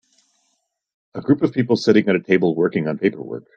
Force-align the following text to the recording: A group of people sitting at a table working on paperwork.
A 1.13 1.21
group 1.21 1.43
of 1.43 1.53
people 1.53 1.75
sitting 1.75 2.09
at 2.09 2.15
a 2.15 2.19
table 2.19 2.55
working 2.55 2.87
on 2.87 2.97
paperwork. 2.97 3.45